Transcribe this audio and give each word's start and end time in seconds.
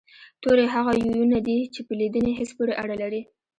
توري 0.41 0.65
هغه 0.75 0.91
يوونونه 1.01 1.37
دي 1.47 1.57
چې 1.73 1.79
په 1.87 1.93
لیدني 1.99 2.31
حس 2.39 2.49
پورې 2.57 2.73
اړه 2.83 2.95
لري 3.01 3.21